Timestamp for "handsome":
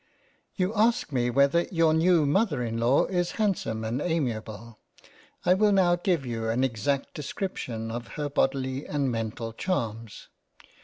3.33-3.83